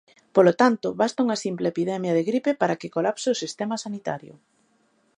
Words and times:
Polo 0.35 0.53
tanto, 0.61 0.87
basta 1.01 1.23
unha 1.25 1.41
simple 1.45 1.67
epidemia 1.73 2.15
de 2.17 2.25
gripe 2.29 2.51
para 2.61 2.77
que 2.79 2.93
colapse 2.95 3.27
o 3.33 3.39
sistema 3.43 3.75
sanitario. 3.83 4.33